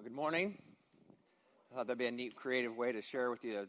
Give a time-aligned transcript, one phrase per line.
[0.00, 0.56] Well, good morning.
[1.70, 3.68] I thought that'd be a neat, creative way to share with you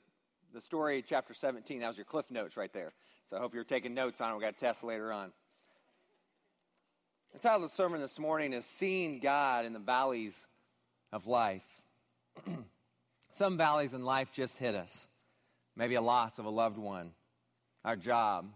[0.53, 1.81] the story, chapter 17.
[1.81, 2.93] That was your cliff notes right there.
[3.29, 4.35] So I hope you're taking notes on it.
[4.35, 5.33] We've got a test later on.
[7.33, 10.47] The title of the sermon this morning is Seeing God in the Valleys
[11.11, 11.65] of Life.
[13.31, 15.09] Some valleys in life just hit us.
[15.75, 17.11] Maybe a loss of a loved one,
[17.83, 18.49] our job.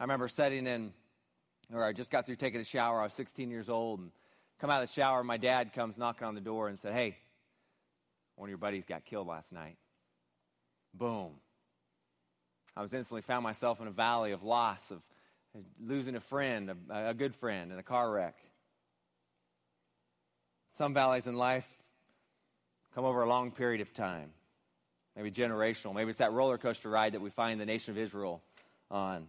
[0.00, 0.92] I remember sitting in,
[1.72, 2.98] or I just got through taking a shower.
[3.00, 4.10] I was 16 years old and
[4.60, 7.16] come out of the shower, my dad comes knocking on the door and said, Hey,
[8.36, 9.76] one of your buddies got killed last night.
[10.94, 11.32] Boom.
[12.76, 15.02] I was instantly found myself in a valley of loss, of
[15.82, 18.36] losing a friend, a, a good friend, in a car wreck.
[20.72, 21.66] Some valleys in life
[22.94, 24.30] come over a long period of time,
[25.16, 25.94] maybe generational.
[25.94, 28.42] Maybe it's that roller coaster ride that we find the nation of Israel
[28.90, 29.26] on.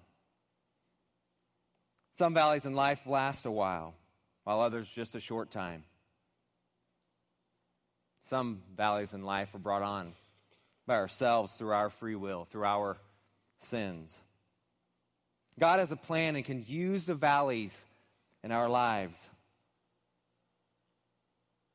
[2.17, 3.95] Some valleys in life last a while
[4.43, 5.83] while others just a short time.
[8.23, 10.13] Some valleys in life are brought on
[10.87, 12.97] by ourselves through our free will, through our
[13.57, 14.19] sins.
[15.59, 17.79] God has a plan and can use the valleys
[18.43, 19.29] in our lives.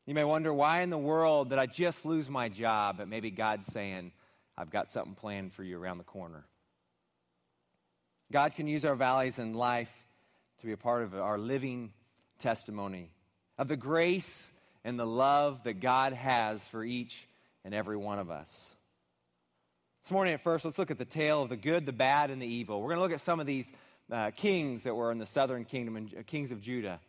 [0.07, 2.97] You may wonder why in the world did I just lose my job?
[2.99, 4.13] But maybe God's saying,
[4.57, 6.45] I've got something planned for you around the corner.
[8.33, 9.93] God can use our valleys in life
[10.61, 11.93] to be a part of our living
[12.39, 13.11] testimony
[13.59, 14.53] of the grace
[14.85, 17.27] and the love that God has for each
[17.65, 18.77] and every one of us.
[20.03, 22.41] This morning, at first, let's look at the tale of the good, the bad, and
[22.41, 22.81] the evil.
[22.81, 23.73] We're going to look at some of these
[24.11, 27.01] uh, kings that were in the southern kingdom and uh, kings of Judah.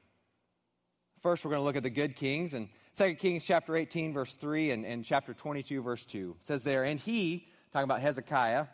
[1.21, 2.55] First, we're going to look at the good kings.
[2.55, 6.85] And 2 Kings chapter 18, verse 3, and, and chapter 22, verse 2 says there,
[6.85, 8.65] And he, talking about Hezekiah,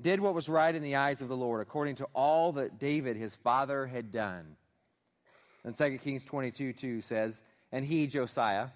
[0.00, 3.16] did what was right in the eyes of the Lord, according to all that David
[3.16, 4.56] his father had done.
[5.64, 7.42] And 2 Kings 22 2 says,
[7.72, 8.68] And he, Josiah,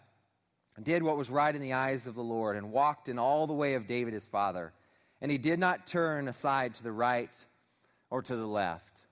[0.83, 3.53] did what was right in the eyes of the Lord and walked in all the
[3.53, 4.73] way of David his father.
[5.21, 7.33] And he did not turn aside to the right
[8.11, 9.03] or to the left.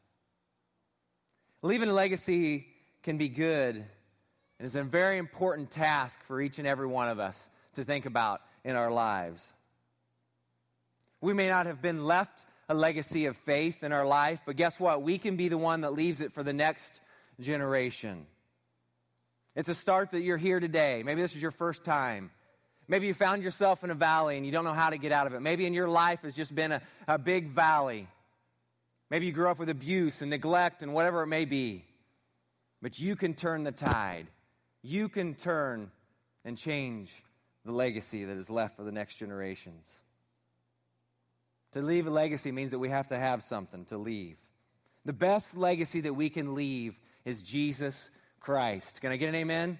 [1.62, 2.66] Leaving a legacy
[3.02, 7.18] can be good and is a very important task for each and every one of
[7.18, 9.52] us to think about in our lives.
[11.20, 14.80] We may not have been left a legacy of faith in our life, but guess
[14.80, 15.02] what?
[15.02, 17.00] We can be the one that leaves it for the next
[17.40, 18.26] generation.
[19.56, 21.02] It's a start that you're here today.
[21.04, 22.30] Maybe this is your first time.
[22.86, 25.26] Maybe you found yourself in a valley and you don't know how to get out
[25.26, 25.40] of it.
[25.40, 28.08] Maybe in your life has just been a, a big valley.
[29.10, 31.84] Maybe you grew up with abuse and neglect and whatever it may be.
[32.82, 34.28] But you can turn the tide.
[34.82, 35.90] You can turn
[36.44, 37.22] and change
[37.64, 40.02] the legacy that is left for the next generations.
[41.72, 44.36] To leave a legacy means that we have to have something to leave.
[45.04, 46.98] The best legacy that we can leave
[47.30, 48.10] is Jesus
[48.40, 49.00] Christ.
[49.00, 49.78] Can I get an amen?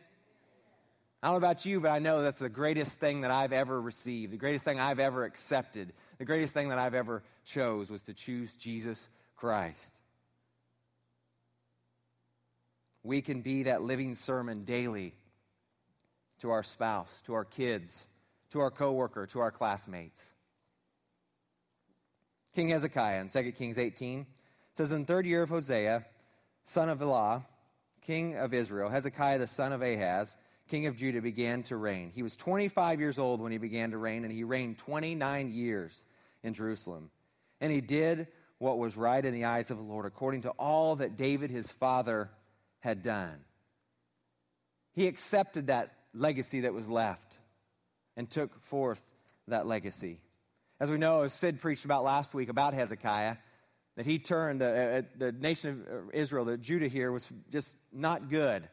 [1.22, 3.78] I don't know about you, but I know that's the greatest thing that I've ever
[3.78, 8.03] received, the greatest thing I've ever accepted, the greatest thing that I've ever chose was
[8.03, 10.00] to choose Jesus Christ.
[13.03, 15.15] We can be that living sermon daily
[16.39, 18.09] to our spouse, to our kids,
[18.53, 20.33] to our coworker, to our classmates.
[22.55, 24.27] King Hezekiah in 2 Kings 18
[24.75, 26.05] says, In the third year of Hoshea,
[26.65, 27.47] son of Elah,
[28.03, 30.37] king of Israel, Hezekiah the son of Ahaz,
[30.69, 32.10] king of Judah, began to reign.
[32.15, 36.04] He was 25 years old when he began to reign, and he reigned 29 years
[36.43, 37.10] in Jerusalem.
[37.60, 38.28] And he did
[38.59, 41.71] what was right in the eyes of the Lord, according to all that David his
[41.72, 42.31] father
[42.81, 43.37] had done.
[44.92, 47.38] He accepted that legacy that was left
[48.16, 49.00] and took forth
[49.48, 50.21] that legacy.
[50.78, 53.37] As we know, as Sid preached about last week about Hezekiah,
[54.00, 57.77] that he turned the, uh, the nation of uh, Israel, the Judah here, was just
[57.93, 58.66] not good.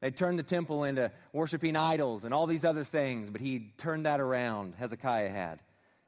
[0.00, 4.06] They turned the temple into worshiping idols and all these other things, but he turned
[4.06, 5.58] that around, Hezekiah had,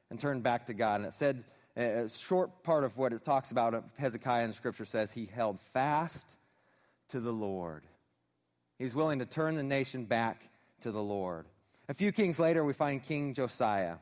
[0.09, 1.01] and turned back to God.
[1.01, 1.43] And it said,
[1.75, 6.37] a short part of what it talks about Hezekiah in scripture says he held fast
[7.09, 7.83] to the Lord.
[8.79, 10.47] He's willing to turn the nation back
[10.83, 11.47] to the Lord.
[11.89, 13.95] A few kings later, we find King Josiah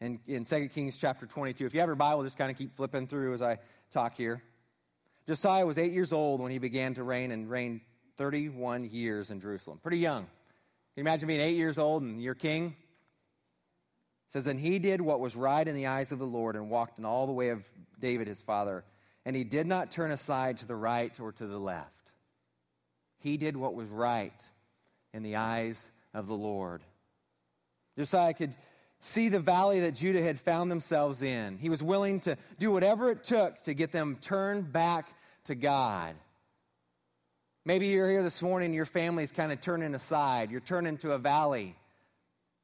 [0.00, 1.66] in, in 2 Kings chapter 22.
[1.66, 3.58] If you have your Bible, just kind of keep flipping through as I
[3.90, 4.42] talk here.
[5.26, 7.80] Josiah was eight years old when he began to reign and reigned
[8.16, 9.78] 31 years in Jerusalem.
[9.82, 10.22] Pretty young.
[10.22, 10.30] Can
[10.96, 12.74] you imagine being eight years old and you're king?
[14.26, 16.70] It says, And he did what was right in the eyes of the Lord and
[16.70, 17.62] walked in all the way of
[17.98, 18.84] David his father.
[19.24, 22.12] And he did not turn aside to the right or to the left.
[23.18, 24.48] He did what was right
[25.12, 26.82] in the eyes of the Lord.
[27.98, 28.56] Josiah could
[29.00, 31.58] see the valley that Judah had found themselves in.
[31.58, 35.14] He was willing to do whatever it took to get them turned back
[35.44, 36.14] to God.
[37.64, 40.50] Maybe you're here this morning, your family's kind of turning aside.
[40.50, 41.76] You're turning to a valley.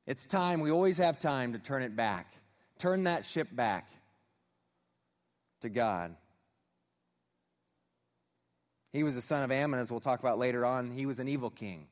[0.06, 2.32] It's time, we always have time to turn it back.
[2.78, 3.88] Turn that ship back
[5.62, 6.14] to God.
[8.92, 10.90] He was the son of Amon, as we'll talk about later on.
[10.90, 11.86] He was an evil king.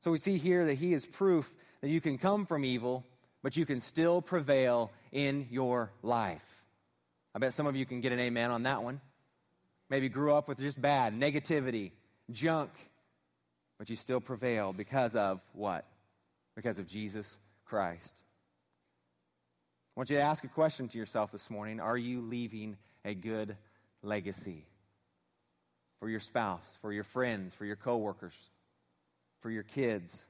[0.00, 3.04] So we see here that he is proof that you can come from evil,
[3.42, 6.44] but you can still prevail in your life.
[7.34, 9.00] I bet some of you can get an amen on that one.
[9.88, 11.92] Maybe grew up with just bad, negativity,
[12.30, 12.70] junk,
[13.78, 15.84] but you still prevail because of what?
[16.54, 18.14] Because of Jesus Christ.
[19.96, 23.14] I want you to ask a question to yourself this morning Are you leaving a
[23.14, 23.56] good
[24.02, 24.64] legacy
[25.98, 28.34] for your spouse, for your friends, for your coworkers,
[29.40, 30.24] for your kids?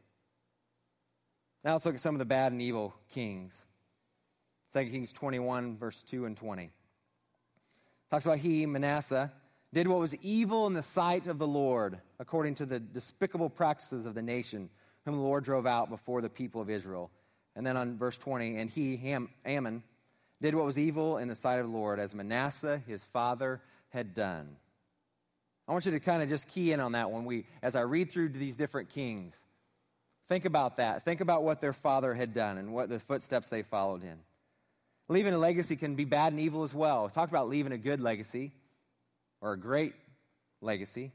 [1.64, 3.64] Now let's look at some of the bad and evil kings.
[4.72, 6.70] 2 Kings 21, verse 2 and 20.
[8.10, 9.30] Talks about he, Manasseh,
[9.72, 14.06] did what was evil in the sight of the Lord, according to the despicable practices
[14.06, 14.70] of the nation,
[15.04, 17.10] whom the Lord drove out before the people of Israel.
[17.54, 19.82] And then on verse 20, and he, Ham, Amon,
[20.40, 23.60] did what was evil in the sight of the Lord, as Manasseh, his father,
[23.90, 24.56] had done.
[25.68, 27.82] I want you to kind of just key in on that when we, as I
[27.82, 29.38] read through these different kings.
[30.30, 31.04] Think about that.
[31.04, 34.16] Think about what their father had done and what the footsteps they followed in.
[35.08, 37.08] Leaving a legacy can be bad and evil as well.
[37.08, 38.52] Talk about leaving a good legacy
[39.40, 39.92] or a great
[40.60, 41.10] legacy.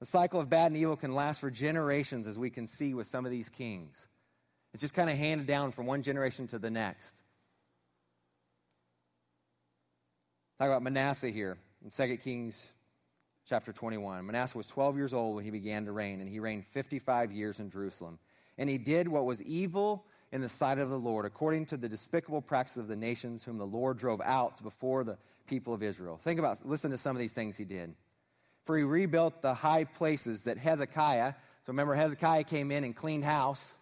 [0.00, 3.06] The cycle of bad and evil can last for generations, as we can see with
[3.06, 4.08] some of these kings.
[4.72, 7.14] It's just kind of handed down from one generation to the next.
[10.58, 12.72] Talk about Manasseh here in 2 Kings
[13.48, 14.26] chapter 21.
[14.26, 17.60] Manasseh was 12 years old when he began to reign, and he reigned 55 years
[17.60, 18.18] in Jerusalem.
[18.58, 21.88] And he did what was evil in the sight of the Lord, according to the
[21.88, 25.16] despicable practices of the nations whom the Lord drove out before the
[25.46, 26.18] people of Israel.
[26.22, 27.94] Think about, listen to some of these things he did.
[28.64, 31.34] For he rebuilt the high places that Hezekiah,
[31.64, 33.78] so remember, Hezekiah came in and cleaned house,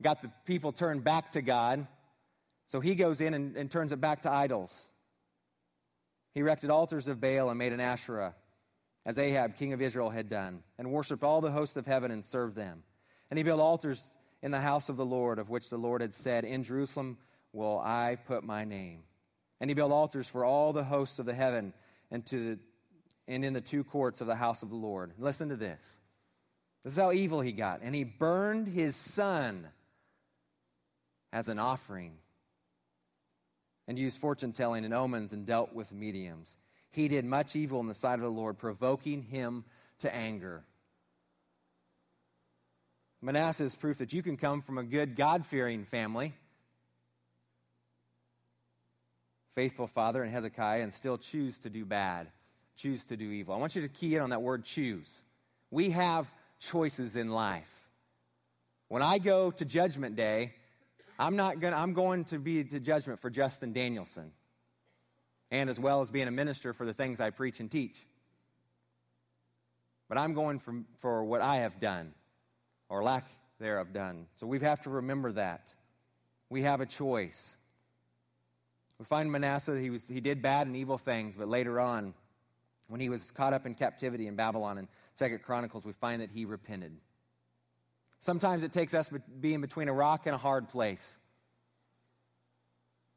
[0.00, 1.86] got the people turned back to God.
[2.66, 4.88] So he goes in and, and turns it back to idols.
[6.32, 8.34] He erected altars of Baal and made an Asherah,
[9.06, 12.24] as Ahab, king of Israel, had done, and worshiped all the hosts of heaven and
[12.24, 12.82] served them.
[13.30, 14.10] And he built altars
[14.42, 17.18] in the house of the Lord, of which the Lord had said, In Jerusalem
[17.52, 19.00] will I put my name.
[19.60, 21.72] And he built altars for all the hosts of the heaven
[22.10, 22.58] and, to,
[23.28, 25.12] and in the two courts of the house of the Lord.
[25.18, 25.98] Listen to this.
[26.82, 27.80] This is how evil he got.
[27.82, 29.68] And he burned his son
[31.32, 32.12] as an offering
[33.88, 36.56] and used fortune telling and omens and dealt with mediums.
[36.94, 39.64] He did much evil in the sight of the Lord, provoking him
[39.98, 40.62] to anger.
[43.20, 46.34] Manasseh is proof that you can come from a good, God fearing family
[49.54, 52.26] faithful father in Hezekiah and still choose to do bad,
[52.76, 53.54] choose to do evil.
[53.54, 55.08] I want you to key in on that word choose.
[55.70, 56.26] We have
[56.60, 57.70] choices in life.
[58.88, 60.52] When I go to judgment day,
[61.18, 61.76] I'm not gonna.
[61.76, 64.32] I'm going to be to judgment for Justin Danielson
[65.50, 67.96] and as well as being a minister for the things I preach and teach.
[70.08, 72.12] But I'm going for, for what I have done
[72.88, 73.26] or lack
[73.58, 74.26] thereof done.
[74.36, 75.74] So we have to remember that.
[76.50, 77.56] We have a choice.
[78.98, 82.14] We find Manasseh, he, was, he did bad and evil things, but later on,
[82.88, 86.30] when he was caught up in captivity in Babylon in Second Chronicles, we find that
[86.30, 86.92] he repented.
[88.18, 89.10] Sometimes it takes us
[89.40, 91.18] being between a rock and a hard place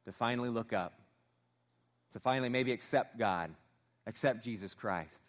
[0.05, 0.97] to finally look up,
[2.13, 3.51] to finally maybe accept God,
[4.05, 5.19] accept Jesus Christ.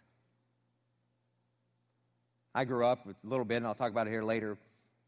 [2.55, 4.57] I grew up with a little bit, and I'll talk about it here later,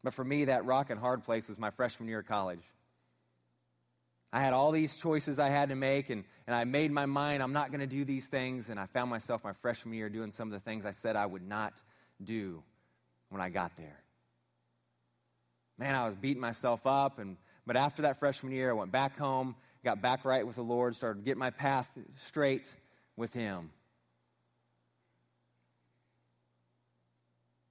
[0.04, 2.62] but for me, that rock and hard place was my freshman year of college.
[4.32, 7.42] I had all these choices I had to make, and, and I made my mind,
[7.42, 8.70] I'm not going to do these things.
[8.70, 11.26] And I found myself my freshman year doing some of the things I said I
[11.26, 11.74] would not
[12.24, 12.62] do
[13.28, 14.00] when I got there.
[15.78, 17.18] Man, I was beating myself up.
[17.18, 17.36] And,
[17.66, 20.94] but after that freshman year, I went back home, got back right with the Lord,
[20.94, 22.74] started getting my path straight
[23.16, 23.70] with Him.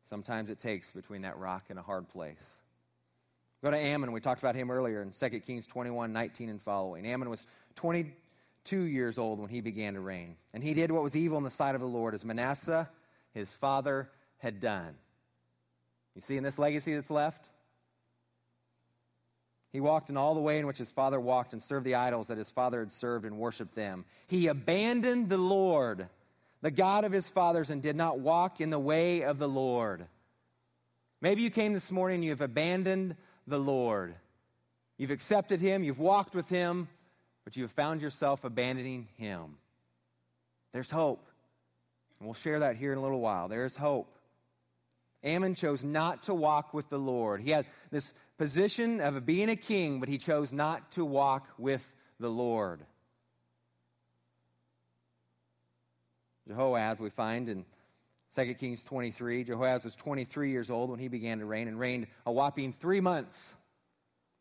[0.03, 2.61] Sometimes it takes between that rock and a hard place.
[3.63, 4.11] Go to Amon.
[4.11, 7.05] We talked about him earlier in 2 Kings 21 19 and following.
[7.05, 10.35] Amon was 22 years old when he began to reign.
[10.53, 12.89] And he did what was evil in the sight of the Lord, as Manasseh,
[13.33, 14.95] his father, had done.
[16.15, 17.49] You see in this legacy that's left?
[19.71, 22.27] He walked in all the way in which his father walked and served the idols
[22.27, 24.05] that his father had served and worshiped them.
[24.27, 26.07] He abandoned the Lord,
[26.61, 30.05] the God of his fathers, and did not walk in the way of the Lord.
[31.21, 33.15] Maybe you came this morning and you have abandoned
[33.47, 34.15] the Lord.
[34.97, 36.87] You've accepted Him, you've walked with Him,
[37.43, 39.57] but you have found yourself abandoning Him.
[40.73, 41.27] There's hope.
[42.19, 43.47] And we'll share that here in a little while.
[43.47, 44.15] There's hope.
[45.25, 47.41] Amon chose not to walk with the Lord.
[47.41, 51.85] He had this position of being a king, but he chose not to walk with
[52.19, 52.81] the Lord.
[56.49, 57.65] Jehoaz, we find in
[58.35, 62.07] 2 Kings 23, Jehoaz was 23 years old when he began to reign and reigned
[62.25, 63.55] a whopping three months.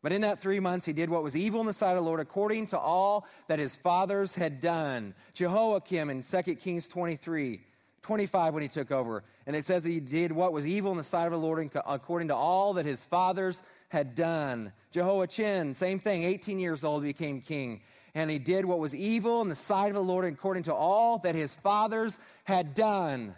[0.01, 2.01] But in that three months, he did what was evil in the sight of the
[2.01, 5.13] Lord according to all that his fathers had done.
[5.35, 7.61] Jehoiakim in 2 Kings 23
[8.03, 9.23] 25 when he took over.
[9.45, 12.29] And it says he did what was evil in the sight of the Lord according
[12.29, 14.73] to all that his fathers had done.
[14.91, 17.81] Jehoiachin, same thing, 18 years old, became king.
[18.13, 21.19] And he did what was evil in the sight of the Lord according to all
[21.19, 23.35] that his fathers had done.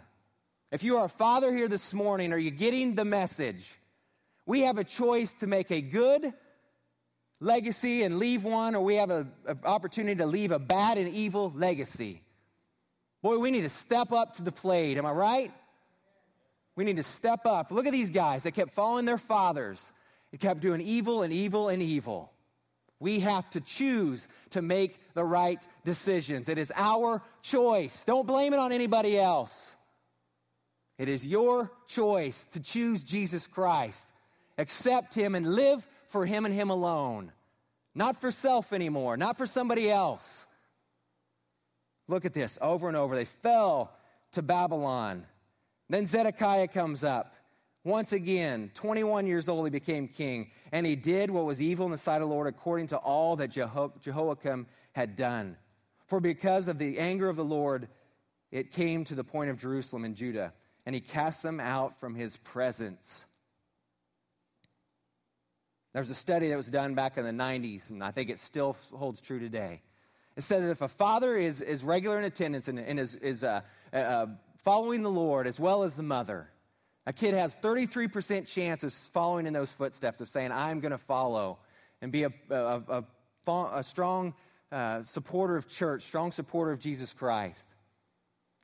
[0.72, 3.78] If you are a father here this morning, are you getting the message?
[4.46, 6.34] We have a choice to make a good
[7.38, 9.30] legacy and leave one, or we have an
[9.64, 12.22] opportunity to leave a bad and evil legacy.
[13.24, 14.98] Boy, we need to step up to the plate.
[14.98, 15.50] Am I right?
[16.76, 17.72] We need to step up.
[17.72, 18.42] Look at these guys.
[18.42, 19.94] They kept following their fathers.
[20.30, 22.30] They kept doing evil and evil and evil.
[23.00, 26.50] We have to choose to make the right decisions.
[26.50, 28.04] It is our choice.
[28.04, 29.74] Don't blame it on anybody else.
[30.98, 34.04] It is your choice to choose Jesus Christ,
[34.58, 37.32] accept Him, and live for Him and Him alone.
[37.94, 40.44] Not for self anymore, not for somebody else.
[42.08, 43.14] Look at this over and over.
[43.14, 43.92] They fell
[44.32, 45.26] to Babylon.
[45.88, 47.34] Then Zedekiah comes up.
[47.84, 51.92] Once again, 21 years old, he became king, and he did what was evil in
[51.92, 55.58] the sight of the Lord according to all that Jeho- Jehoiakim had done.
[56.06, 57.88] For because of the anger of the Lord,
[58.50, 60.54] it came to the point of Jerusalem and Judah,
[60.86, 63.26] and he cast them out from his presence.
[65.92, 68.76] There's a study that was done back in the 90s, and I think it still
[68.92, 69.82] holds true today.
[70.36, 73.44] It said that if a father is, is regular in attendance and, and is, is
[73.44, 73.60] uh,
[73.92, 74.26] uh, uh,
[74.58, 76.48] following the Lord as well as the mother,
[77.06, 80.98] a kid has 33% chance of following in those footsteps of saying, I'm going to
[80.98, 81.58] follow
[82.00, 83.04] and be a, a, a,
[83.46, 84.34] a strong
[84.72, 87.66] uh, supporter of church, strong supporter of Jesus Christ.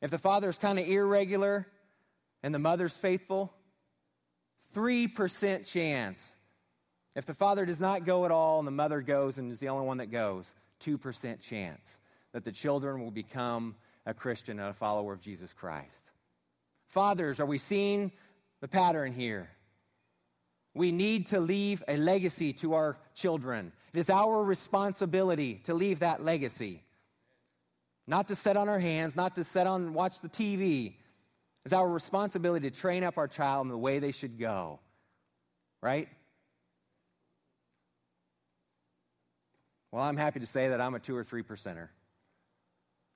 [0.01, 1.67] If the father is kind of irregular
[2.43, 3.53] and the mother's faithful,
[4.75, 6.35] 3% chance.
[7.15, 9.69] If the father does not go at all and the mother goes and is the
[9.69, 12.01] only one that goes, 2% chance
[12.33, 13.75] that the children will become
[14.07, 16.11] a Christian and a follower of Jesus Christ.
[16.87, 18.13] Fathers, are we seeing
[18.61, 19.49] the pattern here?
[20.75, 23.73] We need to leave a legacy to our children.
[23.93, 26.83] It is our responsibility to leave that legacy.
[28.07, 30.95] Not to sit on our hands, not to sit on watch the TV.
[31.65, 34.81] It's our responsibility to train up our child in the way they should go.
[35.83, 36.09] Right?
[39.93, 41.89] Well, I'm happy to say that I'm a two or three percenter.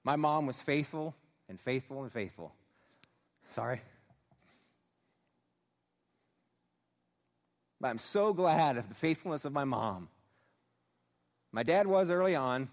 [0.02, 1.14] My mom was faithful
[1.48, 2.52] and faithful and faithful.
[3.48, 3.80] Sorry.
[7.80, 10.08] But I'm so glad of the faithfulness of my mom.
[11.52, 12.68] My dad was early on.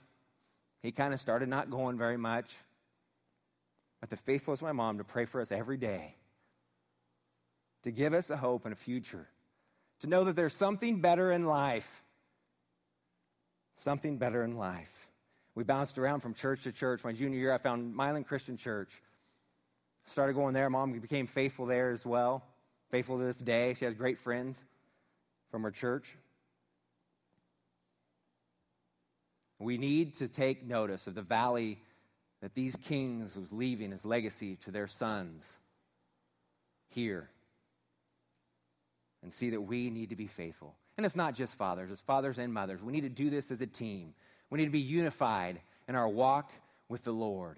[0.82, 2.50] He kind of started not going very much.
[4.00, 6.16] But the faithfulness of my mom to pray for us every day,
[7.84, 9.28] to give us a hope and a future,
[10.00, 12.04] to know that there's something better in life
[13.82, 15.10] something better in life.
[15.56, 17.04] We bounced around from church to church.
[17.04, 18.90] My junior year, I found Milan Christian Church.
[20.06, 20.70] Started going there.
[20.70, 22.44] Mom became faithful there as well.
[22.90, 23.74] Faithful to this day.
[23.74, 24.64] She has great friends
[25.50, 26.16] from her church.
[29.60, 31.80] We need to take notice of the valley
[32.42, 35.48] that these kings was leaving as legacy to their sons
[36.90, 37.30] here
[39.22, 40.76] and see that we need to be faithful.
[41.02, 42.84] And it's not just fathers, it's fathers and mothers.
[42.84, 44.14] We need to do this as a team.
[44.52, 46.52] We need to be unified in our walk
[46.90, 47.58] with the Lord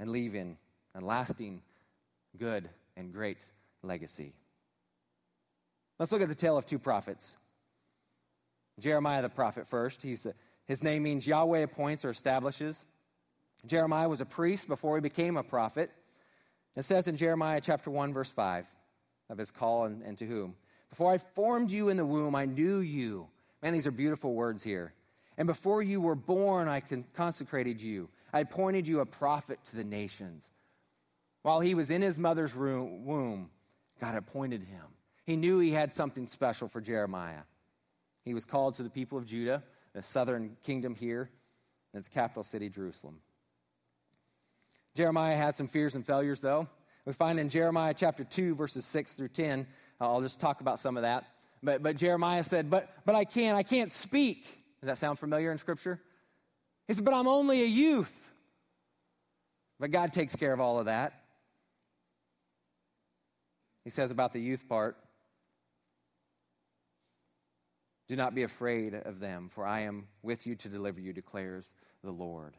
[0.00, 0.56] and leave in
[0.96, 1.62] a lasting,
[2.36, 3.38] good, and great
[3.84, 4.32] legacy.
[6.00, 7.36] Let's look at the tale of two prophets.
[8.80, 10.02] Jeremiah the prophet first.
[10.02, 10.26] He's,
[10.64, 12.84] his name means Yahweh appoints or establishes.
[13.64, 15.92] Jeremiah was a priest before he became a prophet.
[16.74, 18.66] It says in Jeremiah chapter 1, verse 5
[19.30, 20.56] of his call and, and to whom.
[20.90, 23.28] Before I formed you in the womb, I knew you.
[23.62, 24.92] Man, these are beautiful words here.
[25.36, 26.82] And before you were born, I
[27.14, 28.08] consecrated you.
[28.32, 30.44] I appointed you a prophet to the nations.
[31.42, 33.50] While he was in his mother's womb,
[34.00, 34.82] God appointed him.
[35.24, 37.42] He knew he had something special for Jeremiah.
[38.24, 41.30] He was called to the people of Judah, the southern kingdom here,
[41.92, 43.18] and its capital city, Jerusalem.
[44.94, 46.68] Jeremiah had some fears and failures, though.
[47.04, 49.66] We find in Jeremiah chapter 2, verses 6 through 10,
[50.00, 51.24] I'll just talk about some of that.
[51.62, 54.44] But, but Jeremiah said, but, but I can't, I can't speak.
[54.80, 56.00] Does that sound familiar in Scripture?
[56.86, 58.32] He said, But I'm only a youth.
[59.80, 61.12] But God takes care of all of that.
[63.84, 64.96] He says about the youth part
[68.08, 71.68] Do not be afraid of them, for I am with you to deliver you, declares
[72.02, 72.56] the Lord.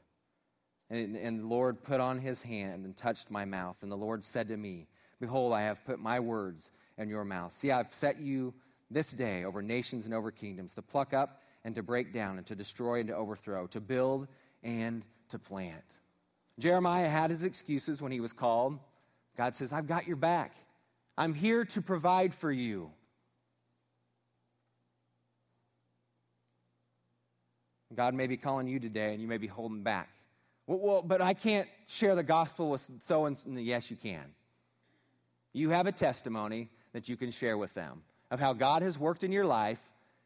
[0.90, 3.78] And, and the Lord put on his hand and touched my mouth.
[3.82, 4.88] And the Lord said to me,
[5.20, 7.54] Behold, I have put my words in your mouth.
[7.54, 8.54] See, I've set you
[8.92, 12.46] this day over nations and over kingdoms to pluck up and to break down and
[12.48, 14.28] to destroy and to overthrow, to build
[14.64, 16.00] and to plant.
[16.60, 18.78] Jeremiah had his excuses when he was called.
[19.38, 20.54] God says, I've got your back.
[21.18, 22.92] I'm here to provide for you.
[27.96, 30.10] God may be calling you today and you may be holding back.
[30.68, 33.50] Well, well but I can't share the gospel with so and so.
[33.52, 34.26] Yes, you can.
[35.54, 39.24] You have a testimony that you can share with them of how God has worked
[39.24, 39.80] in your life,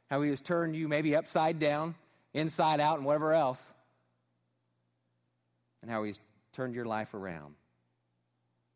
[0.09, 1.95] how He has turned you maybe upside down,
[2.33, 3.73] inside out, and whatever else,
[5.81, 6.19] and how He's
[6.53, 7.55] turned your life around.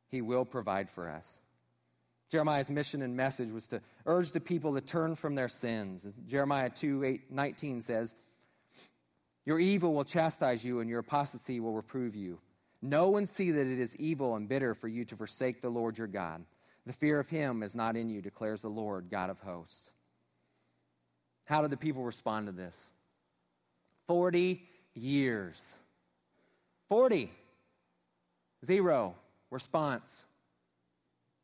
[0.09, 1.41] He will provide for us.
[2.29, 6.07] Jeremiah's mission and message was to urge the people to turn from their sins.
[6.27, 8.13] Jeremiah 2 8, 19 says,
[9.45, 12.39] Your evil will chastise you, and your apostasy will reprove you.
[12.81, 15.97] Know and see that it is evil and bitter for you to forsake the Lord
[15.97, 16.43] your God.
[16.87, 19.91] The fear of him is not in you, declares the Lord, God of hosts.
[21.43, 22.89] How did the people respond to this?
[24.07, 24.63] 40
[24.93, 25.79] years.
[26.87, 27.29] 40.
[28.65, 29.15] Zero
[29.51, 30.23] response.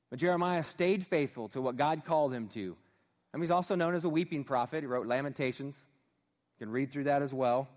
[0.10, 2.78] But Jeremiah stayed faithful to what God called him to.
[3.34, 4.84] Mean, he's also known as a weeping prophet.
[4.84, 5.78] He wrote Lamentations.
[6.58, 7.68] You can read through that as well.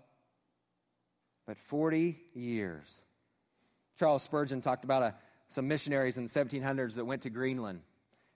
[1.45, 3.03] But 40 years.
[3.99, 5.15] Charles Spurgeon talked about a,
[5.49, 7.81] some missionaries in the 1700s that went to Greenland.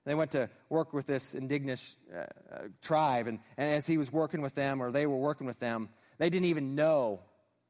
[0.06, 4.12] They went to work with this indigenous uh, uh, tribe, and, and as he was
[4.12, 7.20] working with them, or they were working with them, they didn't even know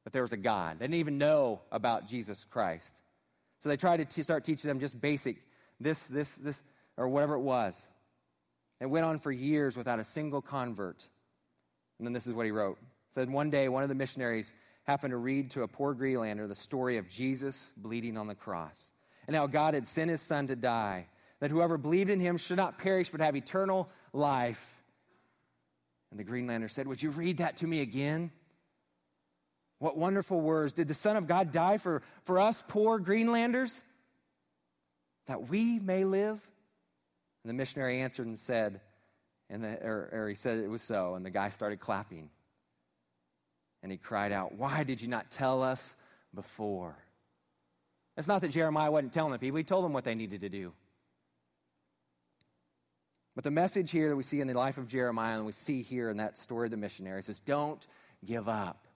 [0.03, 0.79] that there was a God.
[0.79, 2.93] They didn't even know about Jesus Christ.
[3.59, 5.37] So they tried to t- start teaching them just basic
[5.79, 6.63] this, this, this,
[6.97, 7.87] or whatever it was.
[8.79, 11.07] It went on for years without a single convert.
[11.99, 12.77] And then this is what he wrote.
[12.81, 16.47] It said one day one of the missionaries happened to read to a poor Greenlander
[16.47, 18.91] the story of Jesus bleeding on the cross
[19.31, 21.07] and how God had sent his son to die,
[21.39, 24.83] that whoever believed in him should not perish but have eternal life.
[26.11, 28.29] And the Greenlander said, Would you read that to me again?
[29.79, 30.73] What wonderful words.
[30.73, 33.85] Did the Son of God die for, for us poor Greenlanders?
[35.27, 36.41] That we may live?
[37.43, 38.81] And the missionary answered and said,
[39.49, 42.29] and the, or, or he said it was so, and the guy started clapping.
[43.81, 45.95] And he cried out, Why did you not tell us
[46.35, 46.97] before?
[48.17, 50.49] It's not that Jeremiah wasn't telling the people, he told them what they needed to
[50.49, 50.73] do.
[53.35, 55.81] But the message here that we see in the life of Jeremiah and we see
[55.81, 57.85] here in that story of the missionaries is don't
[58.25, 58.87] give up.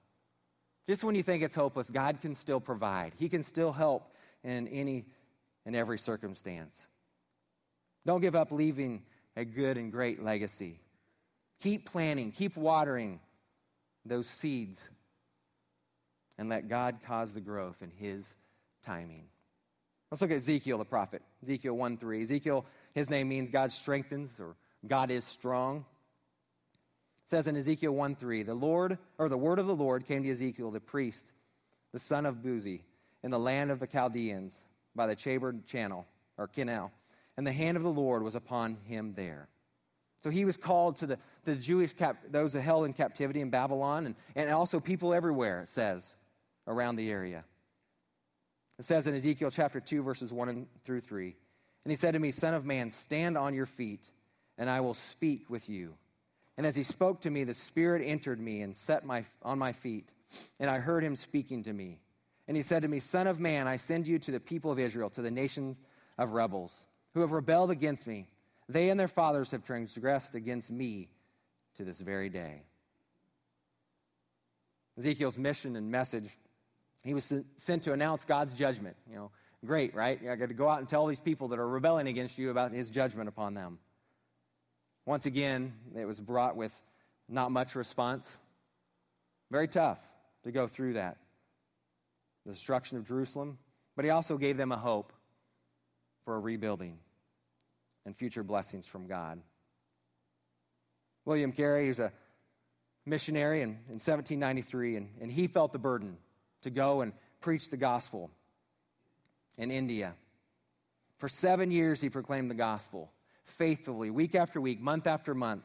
[0.88, 3.14] Just when you think it's hopeless, God can still provide.
[3.18, 5.06] He can still help in any
[5.66, 6.88] and every circumstance.
[8.06, 9.04] Don't give up leaving
[9.36, 10.80] a good and great legacy.
[11.62, 13.20] Keep planting, keep watering
[14.06, 14.90] those seeds,
[16.38, 18.36] and let God cause the growth in His
[18.86, 19.26] timing.
[20.12, 21.22] Let's look at Ezekiel the prophet.
[21.44, 22.22] Ezekiel 1 3.
[22.22, 24.56] Ezekiel, his name means God strengthens or
[24.88, 25.86] God is strong.
[27.24, 30.24] It says in Ezekiel 1 3, the Lord, or the word of the Lord came
[30.24, 31.32] to Ezekiel, the priest,
[31.92, 32.82] the son of Buzi,
[33.24, 34.64] in the land of the Chaldeans
[34.96, 36.06] by the Chebar channel,
[36.38, 36.92] or canal.
[37.36, 39.48] And the hand of the Lord was upon him there.
[40.24, 44.06] So he was called to the, the Jewish, cap, those held in captivity in Babylon,
[44.06, 46.16] and, and also people everywhere, it says,
[46.68, 47.44] around the area.
[48.78, 51.36] It says in Ezekiel chapter 2, verses 1 through 3.
[51.86, 54.02] And he said to me, Son of man, stand on your feet,
[54.58, 55.94] and I will speak with you.
[56.58, 59.72] And as he spoke to me, the Spirit entered me and set my, on my
[59.72, 60.10] feet,
[60.60, 62.00] and I heard him speaking to me.
[62.48, 64.80] And he said to me, Son of man, I send you to the people of
[64.80, 65.82] Israel, to the nations
[66.18, 68.28] of rebels, who have rebelled against me.
[68.68, 71.10] They and their fathers have transgressed against me
[71.76, 72.64] to this very day.
[74.98, 76.38] Ezekiel's mission and message,
[77.06, 78.98] he was sent to announce God's judgment.
[79.08, 79.32] You know,
[79.64, 80.20] great, right?
[80.28, 82.72] I got to go out and tell these people that are rebelling against you about
[82.72, 83.78] his judgment upon them.
[85.06, 86.74] Once again, it was brought with
[87.30, 88.40] not much response.
[89.52, 90.00] Very tough
[90.44, 91.18] to go through that.
[92.48, 93.60] The destruction of Jerusalem,
[93.96, 95.14] but he also gave them a hope
[96.26, 96.98] for a rebuilding
[98.08, 99.40] and future blessings from God.
[101.24, 102.12] William Carey was a
[103.06, 106.18] missionary in, in 1793, and, and he felt the burden
[106.66, 108.30] to go and preach the gospel
[109.58, 110.14] in India.
[111.18, 113.12] For seven years, he proclaimed the gospel
[113.46, 115.64] faithfully, week after week, month after month,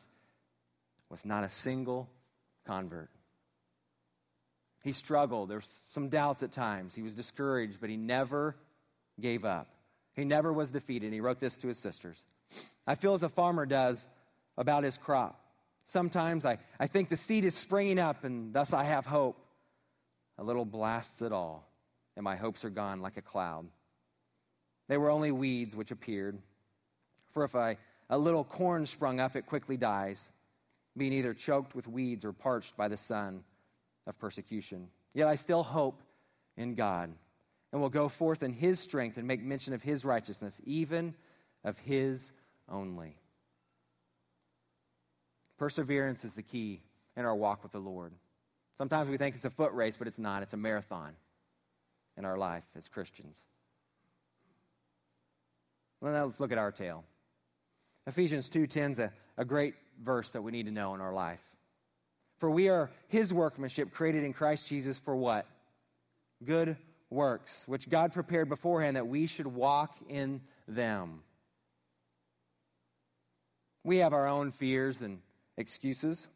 [1.11, 2.09] with not a single
[2.67, 3.11] convert.
[4.83, 5.49] He struggled.
[5.51, 6.95] There's some doubts at times.
[6.95, 8.57] He was discouraged, but he never
[9.21, 9.69] gave up.
[10.15, 11.13] He never was defeated.
[11.13, 12.23] He wrote this to his sisters
[12.87, 14.07] I feel as a farmer does
[14.57, 15.41] about his crop.
[15.85, 19.37] Sometimes I, I think the seed is springing up, and thus I have hope.
[20.41, 21.69] A little blasts it all,
[22.17, 23.67] and my hopes are gone like a cloud.
[24.89, 26.39] They were only weeds which appeared.
[27.33, 27.77] For if I,
[28.09, 30.33] a little corn sprung up, it quickly dies,
[30.97, 33.45] being either choked with weeds or parched by the sun
[34.07, 34.89] of persecution.
[35.13, 36.03] Yet I still hope
[36.57, 37.13] in God,
[37.71, 41.15] and will go forth in His strength and make mention of His righteousness, even
[41.65, 42.33] of His
[42.67, 43.15] only.
[45.59, 46.81] Perseverance is the key
[47.15, 48.15] in our walk with the Lord.
[48.81, 50.43] Sometimes we think it's a foot race, but it's not.
[50.43, 51.13] It's a marathon
[52.17, 53.45] in our life as Christians.
[56.01, 57.05] Well, now let's look at our tale.
[58.07, 61.43] Ephesians 2.10 is a, a great verse that we need to know in our life.
[62.39, 65.45] For we are his workmanship created in Christ Jesus for what?
[66.43, 66.79] Good
[67.11, 71.21] works, which God prepared beforehand that we should walk in them.
[73.85, 75.21] We have our own fears and
[75.59, 76.29] excuses.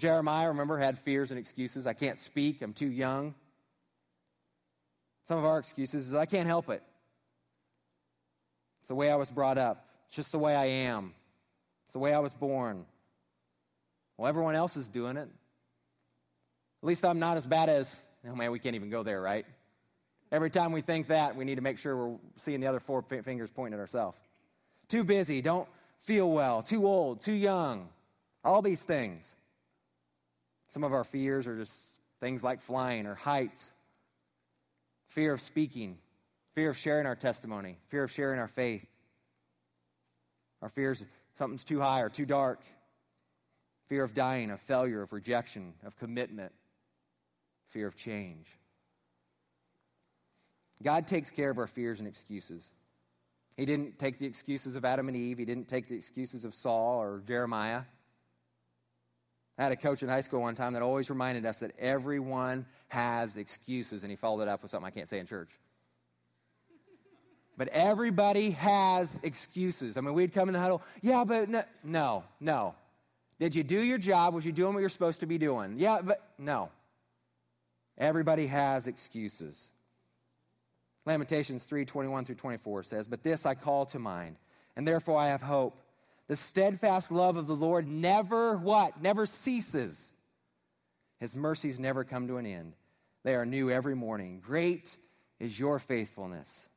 [0.00, 1.86] Jeremiah, remember, had fears and excuses.
[1.86, 3.34] I can't speak, I'm too young.
[5.28, 6.82] Some of our excuses is I can't help it.
[8.80, 11.12] It's the way I was brought up, it's just the way I am,
[11.84, 12.86] it's the way I was born.
[14.16, 15.28] Well, everyone else is doing it.
[16.82, 19.44] At least I'm not as bad as, oh man, we can't even go there, right?
[20.32, 23.02] Every time we think that, we need to make sure we're seeing the other four
[23.02, 24.18] fingers pointing at ourselves.
[24.88, 25.68] Too busy, don't
[26.00, 27.88] feel well, too old, too young,
[28.42, 29.34] all these things.
[30.70, 31.76] Some of our fears are just
[32.20, 33.72] things like flying or heights,
[35.08, 35.98] fear of speaking,
[36.54, 38.86] fear of sharing our testimony, fear of sharing our faith.
[40.62, 41.04] Our fears
[41.34, 42.60] something's too high or too dark
[43.88, 46.52] fear of dying, of failure, of rejection, of commitment,
[47.70, 48.46] fear of change.
[50.80, 52.72] God takes care of our fears and excuses.
[53.56, 56.54] He didn't take the excuses of Adam and Eve, He didn't take the excuses of
[56.54, 57.82] Saul or Jeremiah.
[59.60, 62.64] I had a coach in high school one time that always reminded us that everyone
[62.88, 65.50] has excuses, and he followed it up with something I can't say in church.
[67.58, 69.98] But everybody has excuses.
[69.98, 72.74] I mean, we'd come in the huddle, yeah, but no, no, no.
[73.38, 74.32] Did you do your job?
[74.32, 75.74] Was you doing what you're supposed to be doing?
[75.76, 76.70] Yeah, but no.
[77.98, 79.68] Everybody has excuses.
[81.04, 84.36] Lamentations 3 21 through 24 says, But this I call to mind,
[84.74, 85.82] and therefore I have hope.
[86.30, 89.02] The steadfast love of the Lord never what?
[89.02, 90.12] Never ceases.
[91.18, 92.76] His mercies never come to an end.
[93.24, 94.40] They are new every morning.
[94.40, 94.96] Great
[95.40, 96.68] is your faithfulness.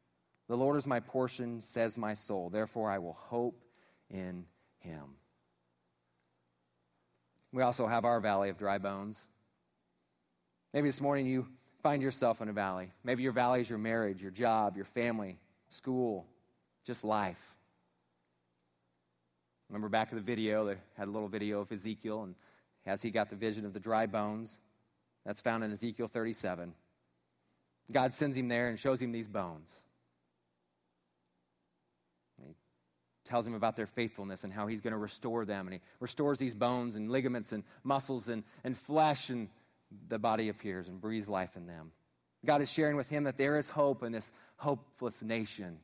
[0.48, 2.50] The Lord is my portion, says my soul.
[2.50, 3.64] Therefore I will hope
[4.10, 4.46] in
[4.80, 5.04] him.
[7.52, 9.28] We also have our valley of dry bones.
[10.74, 11.46] Maybe this morning you
[11.84, 12.92] find yourself in a valley.
[13.04, 15.38] Maybe your valley is your marriage, your job, your family,
[15.68, 16.26] school,
[16.84, 17.54] just life.
[19.74, 22.36] Remember back in the video, they had a little video of Ezekiel, and
[22.86, 24.60] as he got the vision of the dry bones,
[25.26, 26.76] that's found in Ezekiel 37.
[27.92, 29.82] God sends him there and shows him these bones.
[32.38, 32.54] He
[33.26, 35.66] tells him about their faithfulness and how he's going to restore them.
[35.66, 39.50] And he restores these bones and ligaments and muscles and, and flesh, and
[40.08, 41.92] the body appears and breathes life in them.
[42.46, 45.80] God is sharing with him that there is hope in this hopeless nation.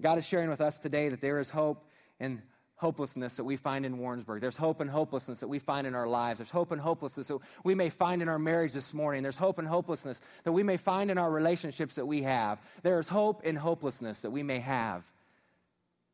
[0.00, 1.84] God is sharing with us today that there is hope
[2.18, 2.42] in
[2.82, 4.40] hopelessness that we find in Warrensburg.
[4.40, 6.40] There's hope and hopelessness that we find in our lives.
[6.40, 9.22] There's hope and hopelessness that we may find in our marriage this morning.
[9.22, 12.58] There's hope and hopelessness that we may find in our relationships that we have.
[12.82, 15.04] There is hope and hopelessness that we may have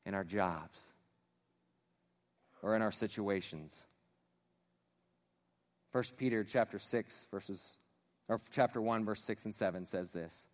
[0.04, 0.78] in our jobs
[2.62, 3.86] or in our situations.
[5.92, 7.78] 1 Peter chapter 6 verses
[8.28, 10.46] or chapter 1 verse 6 and 7 says this.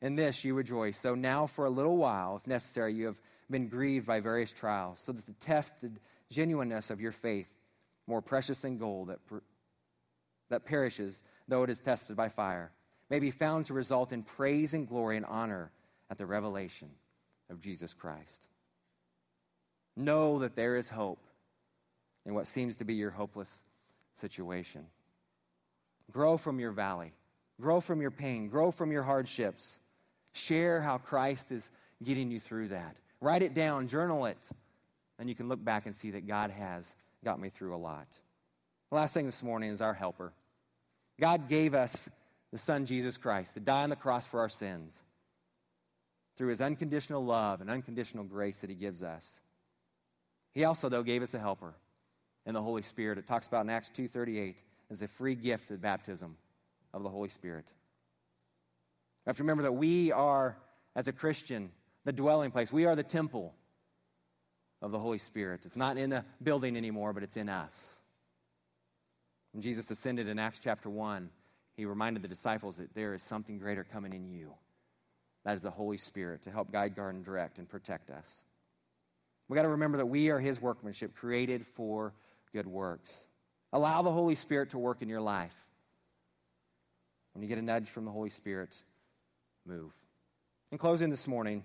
[0.00, 3.20] In this you rejoice, though now for a little while, if necessary, you have
[3.50, 7.48] been grieved by various trials, so that the tested genuineness of your faith,
[8.06, 9.42] more precious than gold that, per,
[10.50, 12.72] that perishes, though it is tested by fire,
[13.10, 15.70] may be found to result in praise and glory and honor
[16.10, 16.90] at the revelation
[17.50, 18.46] of Jesus Christ.
[19.96, 21.24] Know that there is hope
[22.24, 23.64] in what seems to be your hopeless
[24.16, 24.86] situation.
[26.10, 27.12] Grow from your valley,
[27.60, 29.80] grow from your pain, grow from your hardships.
[30.32, 31.70] Share how Christ is
[32.02, 32.96] getting you through that.
[33.26, 34.38] Write it down, journal it,
[35.18, 38.06] and you can look back and see that God has got me through a lot.
[38.90, 40.32] The last thing this morning is our helper.
[41.18, 42.08] God gave us
[42.52, 45.02] the Son, Jesus Christ, to die on the cross for our sins
[46.36, 49.40] through his unconditional love and unconditional grace that he gives us.
[50.54, 51.74] He also, though, gave us a helper
[52.46, 53.18] in the Holy Spirit.
[53.18, 54.54] It talks about in Acts 2.38
[54.88, 56.36] as a free gift at baptism.
[56.94, 57.64] of the Holy Spirit.
[57.66, 60.56] You have to remember that we are,
[60.94, 61.72] as a Christian,
[62.06, 62.72] the dwelling place.
[62.72, 63.52] We are the temple
[64.80, 65.62] of the Holy Spirit.
[65.66, 67.96] It's not in the building anymore, but it's in us.
[69.52, 71.28] When Jesus ascended in Acts chapter 1,
[71.76, 74.54] he reminded the disciples that there is something greater coming in you.
[75.44, 78.44] That is the Holy Spirit to help guide, guard, and direct and protect us.
[79.48, 82.14] We got to remember that we are his workmanship, created for
[82.52, 83.26] good works.
[83.72, 85.54] Allow the Holy Spirit to work in your life.
[87.34, 88.76] When you get a nudge from the Holy Spirit,
[89.66, 89.92] move.
[90.70, 91.64] In closing this morning,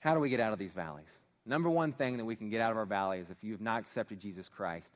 [0.00, 1.20] how do we get out of these valleys?
[1.46, 3.60] Number one thing that we can get out of our valley is if you have
[3.60, 4.92] not accepted Jesus Christ,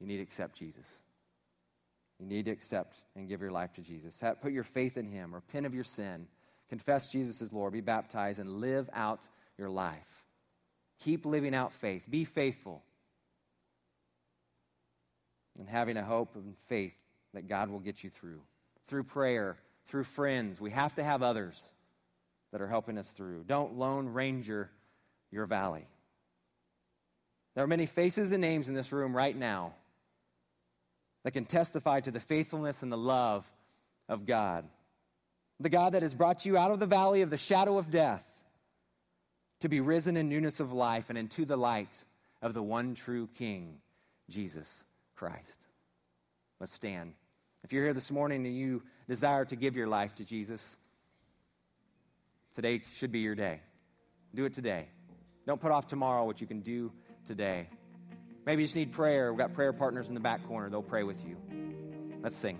[0.00, 0.86] you need to accept Jesus.
[2.20, 4.22] You need to accept and give your life to Jesus.
[4.42, 6.26] Put your faith in Him, repent of your sin,
[6.68, 9.20] confess Jesus as Lord, be baptized, and live out
[9.56, 10.24] your life.
[11.04, 12.02] Keep living out faith.
[12.08, 12.82] Be faithful.
[15.58, 16.94] And having a hope and faith
[17.34, 18.40] that God will get you through.
[18.86, 20.60] Through prayer, through friends.
[20.60, 21.72] We have to have others
[22.52, 23.44] that are helping us through.
[23.46, 24.70] Don't lone ranger
[25.30, 25.86] your valley.
[27.54, 29.74] There are many faces and names in this room right now
[31.24, 33.44] that can testify to the faithfulness and the love
[34.08, 34.64] of God.
[35.60, 38.24] The God that has brought you out of the valley of the shadow of death
[39.60, 42.04] to be risen in newness of life and into the light
[42.42, 43.78] of the one true King,
[44.30, 44.84] Jesus
[45.16, 45.66] Christ.
[46.60, 47.12] Let's stand.
[47.64, 50.76] If you're here this morning and you desire to give your life to Jesus,
[52.58, 53.60] today should be your day.
[54.34, 54.88] Do it today.
[55.46, 56.90] Don't put off tomorrow what you can do
[57.24, 57.68] today.
[58.46, 59.32] Maybe you just need prayer.
[59.32, 61.36] We've got prayer partners in the back corner, they'll pray with you.
[62.20, 62.58] Let's sing.